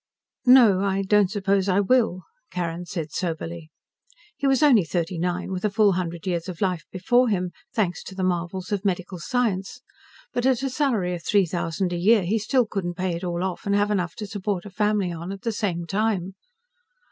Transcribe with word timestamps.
"No, 0.47 0.79
I 0.81 1.03
don't 1.03 1.29
suppose 1.29 1.69
I 1.69 1.79
will," 1.79 2.23
Carrin 2.49 2.87
said 2.87 3.11
soberly. 3.11 3.69
He 4.35 4.47
was 4.47 4.63
only 4.63 4.83
thirty 4.83 5.19
nine, 5.19 5.51
with 5.51 5.63
a 5.63 5.69
full 5.69 5.91
hundred 5.91 6.25
years 6.25 6.49
of 6.49 6.59
life 6.59 6.85
before 6.91 7.29
him, 7.29 7.51
thanks 7.75 8.01
to 8.05 8.15
the 8.15 8.23
marvels 8.23 8.71
of 8.71 8.83
medical 8.83 9.19
science. 9.19 9.81
But 10.33 10.47
at 10.47 10.63
a 10.63 10.71
salary 10.71 11.13
of 11.13 11.23
three 11.23 11.45
thousand 11.45 11.93
a 11.93 11.97
year, 11.97 12.23
he 12.23 12.39
still 12.39 12.65
couldn't 12.65 12.95
pay 12.95 13.15
it 13.15 13.23
all 13.23 13.43
off 13.43 13.67
and 13.67 13.75
have 13.75 13.91
enough 13.91 14.15
to 14.15 14.25
support 14.25 14.65
a 14.65 14.71
family 14.71 15.11
on 15.11 15.31
at 15.31 15.43
the 15.43 15.51
same 15.51 15.85
time. 15.85 16.33